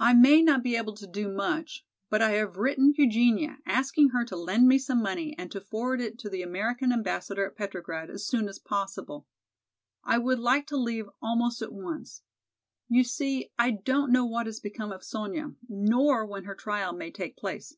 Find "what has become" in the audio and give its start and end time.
14.26-14.90